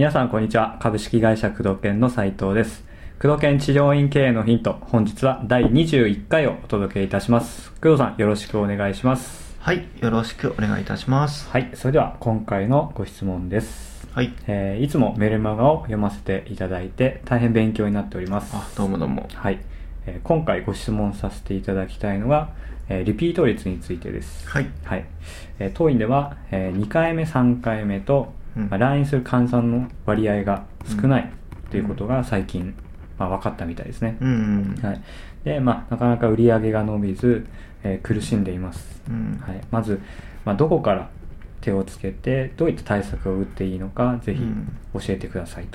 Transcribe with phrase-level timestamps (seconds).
[0.00, 0.78] 皆さんこんにちは。
[0.80, 2.86] 株式会社工藤研の斉藤です。
[3.20, 7.70] 工藤研治療院経営のヒント本日は第21回をお届けいたします。
[7.82, 9.54] 工藤さんよろしくお願いします。
[9.58, 11.50] はい、よろしくお願いいたします。
[11.50, 14.34] はいそれでは今回のご質問です、はい。
[14.46, 18.56] えーいつもメルマガを読ませていただいて大変勉強になっております。
[18.56, 19.28] あ、どうもどうも。
[19.34, 19.60] はい、
[20.06, 22.50] えー今回ご質問させていただきたいのが、
[22.88, 24.48] えーリピート率についてです。
[24.48, 24.70] はい。
[24.84, 25.04] はい、
[25.58, 28.68] えー当院では、え2回目3回目と、うん。
[28.68, 31.30] まあ、来院する患者さんの割合が少ない
[31.70, 32.74] ということが最近、
[33.18, 34.78] まあ、分かったみたいですね、うん。
[34.82, 35.02] はい。
[35.44, 37.46] でまあ、なかなか売り上げが伸びず、
[37.82, 39.40] えー苦しんでいます、うん。
[39.44, 40.00] はい、まず、
[40.44, 41.08] まあ、どこから
[41.60, 44.76] 手をつけてどういった対策を打っていいのかぜひうん。
[44.94, 45.68] 教えてください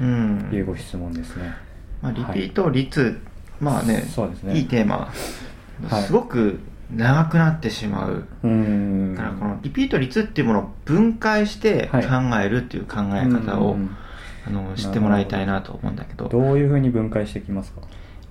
[0.00, 0.46] うん。
[0.50, 1.54] というご質問ですね、
[2.02, 3.18] まあ、リピート率、
[3.60, 4.56] まあね、そうですね。
[4.56, 5.12] いいテーマ。
[5.88, 6.02] はい。
[6.02, 6.60] すごく
[6.94, 8.24] 長くなってしまう。
[8.42, 9.14] うーん。
[9.14, 12.46] だからこのリピート率っていうものを分解して考はい。
[12.46, 13.96] えるっていう考え方を、うん
[14.46, 16.28] あの知ってもらいたいなと思うんだけど。
[16.28, 16.38] ど。
[16.38, 17.80] ういうふうに分解していきますか？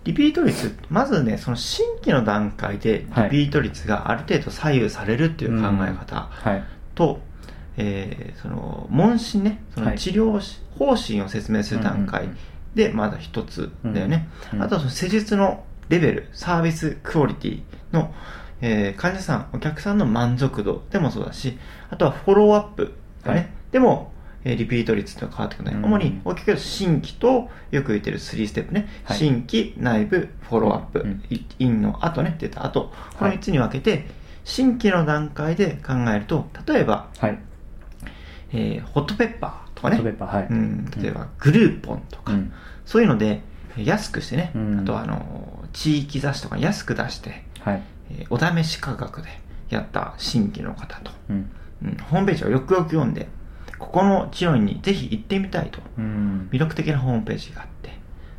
[0.06, 6.64] リピート率まずねその新規の段階でリピート率がある程度左右されるっていう考え方、はい。
[6.94, 7.20] と、
[7.76, 10.00] えーその問診ねそのはい。
[10.00, 12.30] 治療し方針を説明する段階
[12.76, 14.62] でまだ一つだよね、うん。
[14.62, 18.14] あとはその施術のレベルサービスクオリティの、
[18.62, 21.58] えー患者さんお客さんの満足度でもそうだし
[21.90, 23.50] あとはフォローアップだね、はい。
[23.72, 24.12] でも、
[24.44, 25.86] えーリピート率っていうのは変わってくるね、うん。
[25.86, 29.18] 主に大きく言うと新規とよく言ってる3ステップね、はい。
[29.18, 31.24] 新規内部フォローアップ、うん。
[31.30, 34.08] いインの後ねって言った後このはい3つに分けて、
[34.44, 37.40] 新規の段階で考えると例えばはい。
[38.52, 39.98] えーホットペッパーとかね。
[39.98, 40.48] ホットペッパーはい。
[40.50, 42.52] うん、例えばグルーポンとか、うん。
[42.86, 43.42] そういうので
[43.78, 44.80] えー安くしてね、うん。
[44.80, 47.84] あとはあの地域雑誌とか安く出して、はい。
[48.12, 49.28] えーお試し価格で
[49.70, 51.52] やった新規の方と、うん。
[51.84, 53.28] うん、ホームページをよくよく読んで
[53.78, 55.80] ここの治療院にぜひ行ってみたいと。
[55.98, 56.50] うん。
[56.52, 57.90] 魅力的なホームページがあって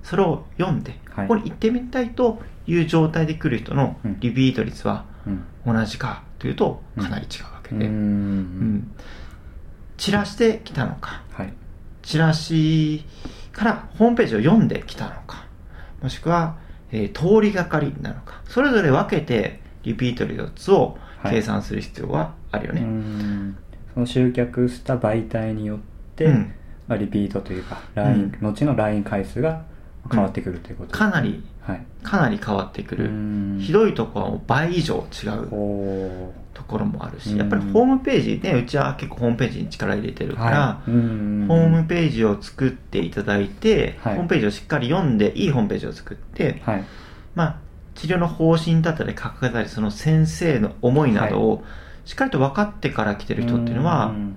[0.03, 1.29] それを読んで、はい。
[1.29, 4.21] ここに行ってみたいという状態で来る人のうん。
[4.21, 5.75] リピート率はうん。
[5.75, 7.93] 同じかというとかなり違うわけで、うん。
[7.93, 8.91] うん
[9.97, 11.23] チラシで来たのか。
[11.33, 11.53] はい。
[12.03, 13.05] チラシ
[13.53, 15.47] からホームページを読んできたのか。
[16.03, 16.57] もしくは、
[16.93, 18.43] えー通りがかりなのか。
[18.49, 21.37] それぞれ分けてリピート率をはい。
[21.37, 23.57] 計算する必要はあるようね、ん。
[23.95, 25.79] その集客した媒体によっ
[26.15, 26.53] て、うん。
[26.87, 29.65] まあ、リピートというか LINE、後の LINE 回数が
[30.13, 30.89] 変わってくるということ。
[30.89, 31.87] ですかなりはい。
[32.03, 33.59] かなり変わってくる、うん。
[33.61, 35.49] ひどいところはもう倍以上違う。
[35.53, 37.39] おところもあるし、うん。
[37.39, 40.91] やっぱりホームページねうちは結構ホームページに力入れてるから、はい。
[40.91, 41.45] うん。
[41.47, 44.15] ホームページを作っていただいて、はい。
[44.15, 46.85] ホームページをしっかり読んでいいホームページを作って、はい。
[47.35, 47.57] まあ、
[47.95, 51.65] 治療の方針だったり書かれたりその先生の思いなどを
[52.07, 54.37] しっかりと分かってから来てる人っていうのは、ん。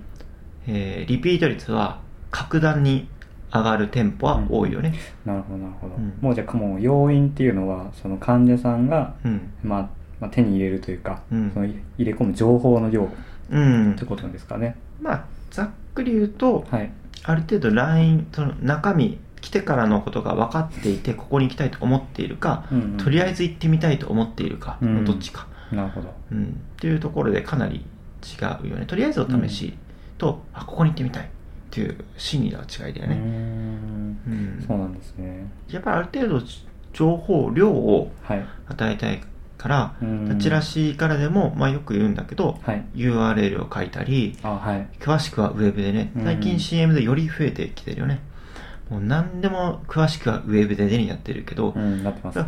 [0.66, 3.08] えーリピート率は格段に
[3.52, 4.94] 上がる店舗は多いよね。
[5.24, 6.18] なるほどなるほど、うん。
[6.20, 9.52] もうじゃあもう要因っていうのはその患者さんが、うん。
[9.64, 11.50] まあまあ、手に入れるというか、うん。
[11.52, 13.08] その入れ込む情報の量
[13.50, 13.92] うん。
[13.92, 14.04] って。
[14.04, 14.76] ことなんですかね。
[15.00, 16.90] まあ、ざっくり言うと、はい。
[17.24, 22.96] ある程度 LINE、その中身、来てからのことが分かっていて、ここに行きたいと思っているか、うんうん。
[22.98, 25.46] とりあえず行ってみたいと思っているかうんのどっちか。
[25.72, 26.12] なるほど。
[26.32, 26.44] うん。
[26.44, 26.48] っ
[26.78, 27.84] ていうところでかなり
[28.22, 28.86] 違うよね。
[28.86, 29.74] とりあえずお試し
[30.18, 31.24] と、あ、ここに行ってみたい。
[31.24, 33.14] っていう心理の違いだよね。
[33.14, 33.18] ん。
[33.18, 34.64] うん。
[34.66, 35.48] そうなんですね。
[35.68, 36.46] やっぱりある程度
[36.92, 38.44] 情報量をはい。
[38.68, 39.20] 与えたい
[39.60, 40.38] から、うん。
[40.40, 42.82] チラシからでも、まあ、よく言うんだけど、はい。
[42.94, 44.88] URL を書いたり、あはい。
[44.98, 48.20] 詳しくはウェブでねうん、最近 CM でより増えてきてるよね。
[48.88, 51.72] もう何でも詳しくはウェブででにやってるけど、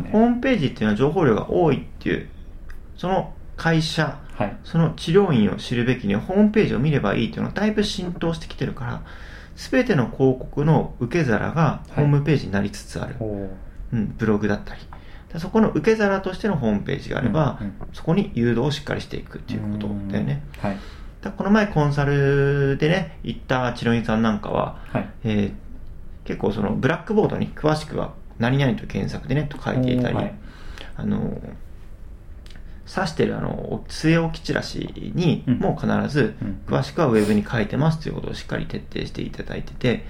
[0.01, 0.09] ね。
[0.11, 2.27] ホームページっていうのは情報量が多いっていう、
[2.97, 4.57] その会社、はい。
[4.63, 9.03] その治療院を知るべきにはホームページを見ればいいっていうのがだいぶ浸透してきてるから、
[9.55, 13.15] すべての広告の受け皿がホームページになりつつある。
[13.19, 13.49] おー。
[13.93, 14.81] うん、ブログだったり。
[15.33, 17.73] でそこの受け皿としてのホームページがあれば、うんうん。
[17.91, 20.43] そこに誘導をしっかりしていくっていうことだよね。
[20.59, 20.77] はい。
[21.21, 25.09] だこの前コンサルでね、行った治療院さんなんかは、はい。
[25.23, 25.53] えー
[26.25, 30.33] 結構そのブラックボードに詳しくは何々と検索でねと書いていたり、はい。
[30.95, 31.37] あの
[32.87, 35.59] 指してるあの据え置きチラシにうん。
[35.59, 36.61] もう必ずうん。
[36.65, 40.05] 詳しくはウェブに書いてますということをしっかり徹底していただいてて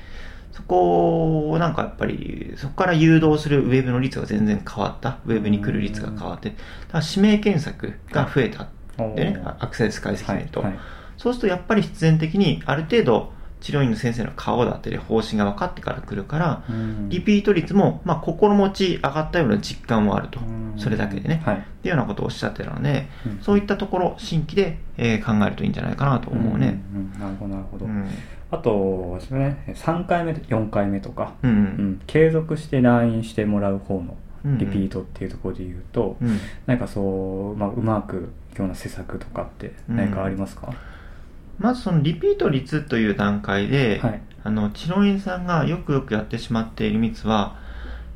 [0.53, 5.17] そこをなんかやっぱりそこから誘導するウェブの率が全然変わった。
[5.25, 6.55] ウェブに来る率が変わって。
[6.91, 8.67] だ指名検索が増えた
[9.15, 9.41] でね。
[9.59, 10.79] アクセス解析見ると、はいはい。
[11.17, 17.09] そうするとやっぱり必然的にある程度治療院の先生の顔だったり方針が分かってから来るから、うん。
[17.09, 20.73] リピート率も、まあ、心持ち上がったような実感もあると、うん。
[20.77, 21.55] それだけでね、はい。
[21.55, 23.39] っていうようなことをおっしゃってたので、うん。
[23.41, 26.83] そういったところ、新規で、えー考えるといいんじゃないかなと思うね。
[26.93, 27.19] うんうんうん。
[27.19, 28.07] なるほどなるほど、うん
[28.53, 29.63] あとですね。
[29.69, 31.49] 3回目4回目とか、うん。
[31.49, 32.01] うん。
[32.05, 34.15] 継続して来院してもらう方の
[34.45, 36.39] うんリピートっていうところで言うと、うん。
[36.67, 40.71] なんかそう、まあ、うまくいくような施策とかって何かありますか、
[41.57, 44.21] まずそのリピート率という段階で、はい。
[44.43, 47.57] あの治療院さんがよくよくやってしまっているミスは、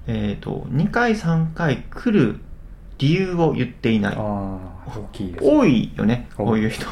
[0.05, 2.39] えー、と2回3回来る
[2.99, 4.15] 理由を言っていない。
[4.15, 6.85] ああ大きいです多いよねこういう人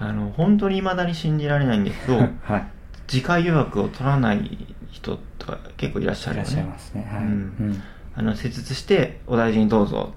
[0.00, 2.66] あの本当に未だに信じられないんですけど はい。
[3.06, 7.08] 次回予約を取らない人とか結構いらっしゃいらっるよねしゃいますね。
[7.10, 7.28] はい、うん。
[7.28, 7.32] う
[7.64, 7.82] ん。
[8.14, 10.12] あの施術してお大事にどうぞ、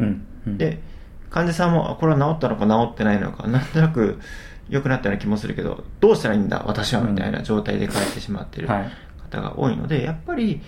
[0.47, 0.81] で
[1.29, 4.19] 患者さんもあこれは治ったのか治ってないのか なんとなく
[4.69, 8.91] 良くなったような気もするけどどうしたらいいんだ私はみたいな状態で帰ってしまっているはい。
[9.31, 10.65] 方が多いのでやっぱりえ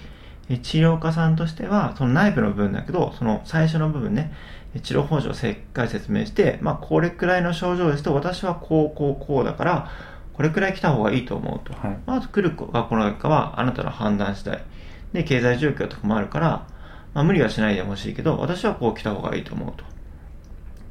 [0.47, 4.33] 治療家さんとしてはその内部の部分だけどその最初の部分ね
[4.75, 9.91] え治療方針をしっかり説明して、まあ、これくらいの症状ですと私はこうこうこうだから
[10.33, 11.97] これくらい来た方がいいと思うと、はい。
[12.07, 14.63] まあ、あと来るか来ないかはあなたの判断次第。
[15.13, 16.67] で経済状況とかもあるから、
[17.13, 19.85] まあ、無理はしないでほしいけど私はこう来た方がいいと思うと。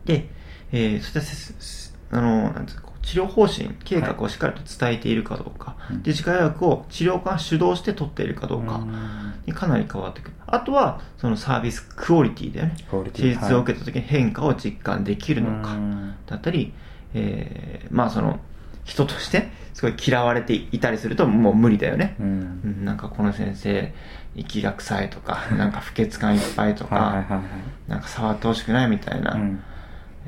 [0.04, 0.28] で、
[0.70, 6.02] えー、そしてあのなんですか治療方針計画をしっかりと伝えているかどうか、うん。
[6.02, 8.76] で次回予約を治療家が主導して取っているかどうか。
[8.76, 9.34] ん。
[9.46, 10.34] にかなり変わってくる。
[10.46, 12.76] あとはそのサービスクオリティだよね
[13.12, 15.72] 手術を受けた時に変化を実感できるのか。
[15.74, 16.72] うんだったり、
[17.14, 18.40] えーまあその
[18.84, 22.30] 人としてすごい嫌われていたりするともう無理だよね、ううん
[22.82, 23.92] ん、なんかこの先生
[24.34, 27.42] 息が臭いとか なんか不潔感いっぱいとか、はいはいはいはい。
[27.88, 29.62] なんか触ってほしくないみたいな、うん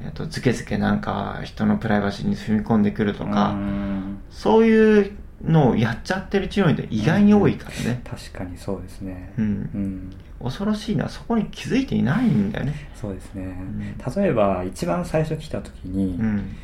[0.02, 4.18] えー、とずけずけなんか人のプライバシーに踏み込んでくるとか、うん。
[4.30, 5.12] そういう
[5.44, 9.32] のをやっちゃってる治療院って意外に多いからね、確かにそうですね。
[9.38, 9.44] うん。
[9.44, 9.48] う
[9.78, 10.10] ん。
[10.42, 12.74] 恐ろしいのはそこに気づいていないんだよね。
[12.94, 13.96] そうですね、ん。
[14.16, 16.56] 例えば一番最初来た時に、うん。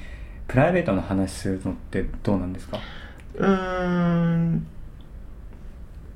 [0.49, 2.79] プライベートの話するのってどうなんですか？
[3.37, 4.67] うーん。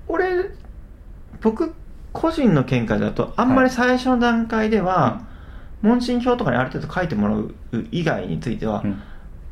[0.08, 0.50] 俺
[1.40, 1.72] 僕
[2.12, 5.22] 個人の見解だとあんまり最初の段階では、
[5.84, 7.54] 問診票とかにある程度書いてもらう
[7.92, 9.02] 以外については、うん。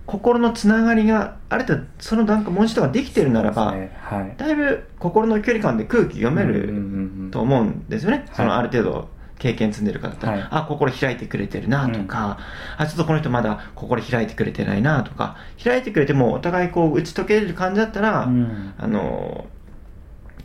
[0.05, 3.97] 心のつながりがある程度その段階問診とかできてるならば、ね。
[4.03, 4.35] はい。
[4.37, 8.35] だいぶ心の距離感で空気読めうんうんるうんと思うんですよね、い。
[8.35, 9.09] そのある程度
[9.39, 10.09] 経験積んでる方。
[10.09, 10.49] だったら、はい。
[10.51, 12.39] あ心開いてくれてるなとか、
[12.79, 18.75] あちょっとこの人まだ心開いてくれてないなとか開いてくれてもお互いこう打ち解ける感じだったら、うん。
[18.79, 19.47] あの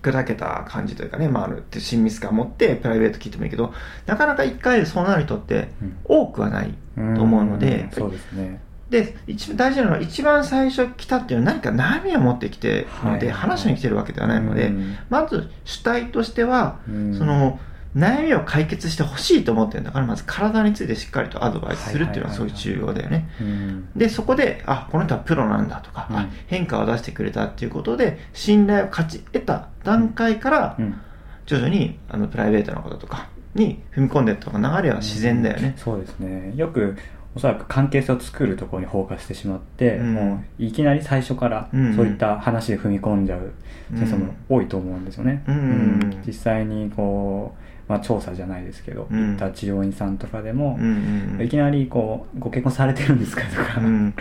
[0.01, 3.74] 砕けた感じというかね、まあ、あるって親密感を持ってプライベート聞いてもいいけど
[4.06, 5.98] なかなか一回でそうなる人ってうん。
[6.06, 8.62] 多くはないと思うので、やっぱりそうですね。
[8.89, 13.36] で一番大事なのは一番最初来たっていうのは何か悩みを持ってきてるので、はい。
[13.36, 14.98] 話しに来てるわけではないので、うん。
[15.10, 17.18] まず主体としては、うん。
[17.18, 17.60] その
[17.98, 23.28] 悩みを解決してほしいと思ってるんだからまず体についてしっかりとアドバイスするっていうのはすごい重要だよね。
[23.42, 23.90] うん。
[23.96, 26.30] でそこであこの人はプロなんだとか、あうん。
[26.46, 31.02] 変化を出してくれたっていうことで信頼を勝ち得た段階から、うん。
[31.48, 35.74] 徐々にあのプライベートなこととかに踏み込んでいった流れは自然だよね。
[35.78, 36.54] そうですね。
[36.56, 36.98] よく
[37.36, 40.14] おそらく関係性を作るところにフォーカスしてしまって、うん。
[40.14, 41.96] もういきなり最初からうん。
[41.96, 43.54] そういった話で踏み込んじゃう
[43.92, 46.22] うん先生も多いと思うんですよね、うん。
[46.26, 49.30] 実際にこう、まあ、調査じゃないですけど、うん。
[49.30, 54.13] 行った治療院さんとかでもう、んうんいきなりこうご結婚されてるんですかとか、うん。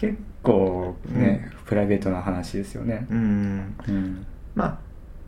[0.00, 3.06] 結構ね、プライベートな話ですよね。
[3.10, 3.74] う、ん。
[3.86, 4.26] うん。
[4.54, 4.78] まあ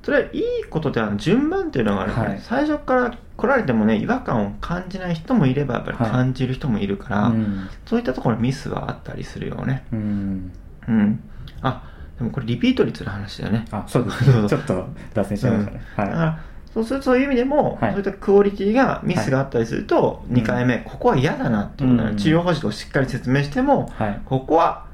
[0.02, 2.40] それはいいことでは順番っていうのがあるから、はい。
[2.40, 6.10] 最初から来られてもね違和感を感じない人もいればやっぱりはい。
[6.10, 7.68] 感じる人もいるから、うん。
[7.86, 9.84] そういったところにミスはあったりするよね。
[9.92, 10.52] うん。
[10.88, 11.20] うん。
[11.62, 13.64] あでもこれリピート率の話だよね。
[13.70, 14.48] あそうですね。
[14.48, 16.38] ちょっと脱線しちゃいましたね、はだから
[16.74, 17.90] そうするとそういう意味でも、はい。
[17.92, 20.34] そういったクオリティがミスがあったりすると、い。
[20.34, 22.16] 2回目、ここは嫌だなっていううん。
[22.16, 24.20] 治療方針をしっかり説明しても、いはい。
[24.24, 24.84] ここは、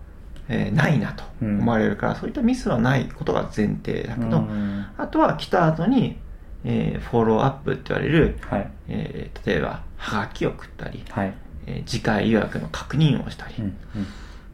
[0.48, 1.60] えーないなとうん。
[1.60, 4.84] 思われるから、そういったミスはないことが前提だけど、うん。
[4.98, 6.18] あとは来た後に、
[6.64, 8.70] えーフォローアップって言われる、はい。
[8.88, 11.32] えー例えばはがきを送ったり、はい。
[11.66, 13.70] えー次回予約の確認をしたり、うんうん。
[13.96, 14.06] うん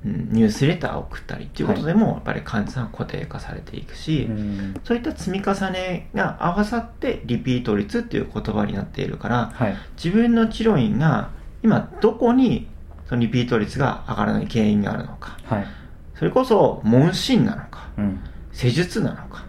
[0.07, 4.75] ニュースレターを送ったりっていうことでも、やっぱり患者さんは固定化されていくし、うん。
[4.85, 9.77] そういった積み重ねが合わさってリピート率っていう言葉になっているから、はい。
[10.03, 11.31] 自分の治療院が
[11.63, 12.69] 今どこに
[13.09, 15.67] そのリピート率が上がらない原因があるのか、はい。
[16.15, 18.21] それこそ問診なのか、うん。
[18.53, 19.45] 施術なのか、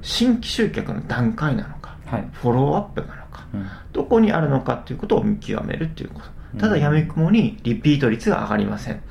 [0.00, 2.28] 新規集客の段階なのか、はい。
[2.32, 3.66] フォローアップなのか、うん。
[3.92, 6.26] どこにあるのかっていうことを見極めるっていうこと。
[6.56, 9.02] ただうんやみくもにリピート率が上がりません。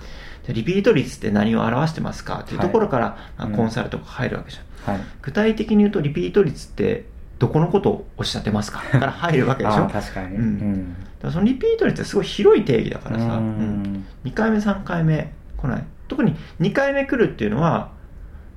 [0.53, 2.41] リピート率って何を表してますか？
[2.41, 3.05] っていうところから、
[3.37, 3.55] まあうん。
[3.55, 4.95] コンサルとか入るわけじゃん。
[4.95, 5.05] はい。
[5.21, 7.05] 具体的に言うと、リピート率って
[7.39, 8.79] どこのことをおっしゃってますか？
[8.91, 9.87] から入るわけでしょ？
[9.87, 10.35] 確かに。
[10.35, 10.95] うん。
[11.21, 13.83] らそのリピート率ってすごい広い定義だからさ、ううん。
[13.83, 15.83] ん2回目、3回目来ない。
[16.07, 17.89] 特に2回目来るっていうのは、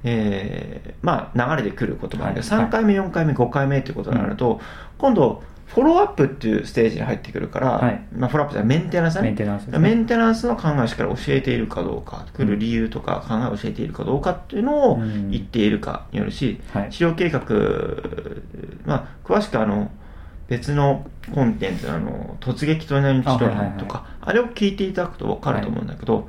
[0.04, 2.64] えーまあ流れで来ることもあるけど、はい。
[2.66, 4.60] 3回目、4回目、5回目っていうことになると、
[4.98, 5.42] 今度、
[5.74, 8.02] フォローアップっていうステージに入ってくるから、はい。
[8.12, 9.28] まあ、フォローアップじゃメンテナンスだね。
[9.28, 9.78] メンテナンスね。
[9.78, 15.30] メンテナンスの考えをしっかり教えているかどうか、来る理由とか考えを教えているかどうかっていうのをうん。
[15.30, 16.90] 言っているかによるし、はい。
[16.90, 17.42] 治療計画、
[18.84, 19.90] まあ、詳しくあの、
[20.48, 26.28] 別のコンテンツのあの突撃と何治療とか、あれを聞いていただくと分かると思うんだけど、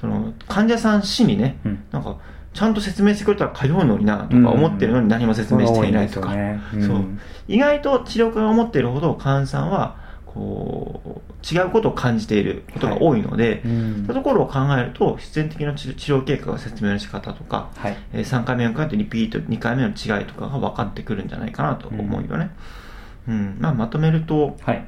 [0.00, 1.84] その患者さん死にね、うん。
[1.90, 2.18] なんか、
[2.54, 17.96] ちゃんと説明してくれたら通うのになとか思ってるのに何も説明していないとか、それ多いんそううん意外と治療家が思っているほど患者さんはこう違うことを感じていることが多いので、うんそういうところを考えると必然的な治治療経過が説明の仕方とか、はい。
[18.12, 22.50] えー3回目4回目とリピート2回目の違いとかが分かってくるんじゃないかなと思うよね、
[23.28, 24.86] うんまあ、まとめるとはい。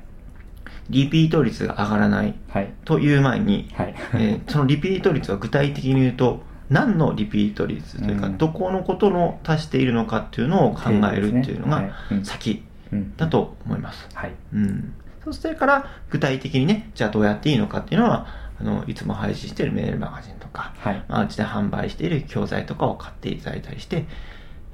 [0.90, 2.73] リピート率が上がらないはい。
[2.85, 3.94] という前に、はい。
[4.14, 14.09] えーそのリピート率は具体的に言うと何のリピート率というか、うんどこのことの足しているのかっていうのを考えるっていうのはいがうん先うんだと思います。
[14.14, 14.33] はい。
[14.54, 14.94] うん。
[15.25, 18.26] そしてから具体的にね、じゃあどうやっていいのかっていうのは、
[18.61, 21.02] あの、いつも配信しているメールマガジンとか、はい。
[21.09, 24.04] まあ、うちで販売している教材とかを買っていただいたりして、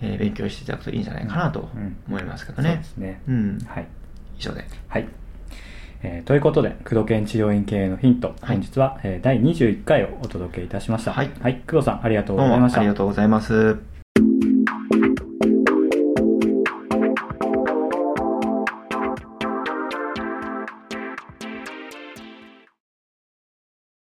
[0.03, 2.85] えー勉強していただくといいんじゃないかなとうん思いますけどそうでね。
[2.85, 3.21] すね。
[3.29, 3.59] うん。
[3.67, 3.87] はい。
[4.39, 4.65] 以上で。
[4.89, 5.07] はい。
[6.03, 11.13] えーということで、工藤研治療院経営のヒント、はい本日は、えー第21回をお届けいたしました。
[11.13, 11.57] はいはい。
[11.69, 12.79] 工藤さん、ありがとうございました。
[12.79, 13.90] もありがとうございます。